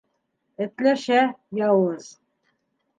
Этләшә, 0.65 1.21
яуыз. 1.63 2.13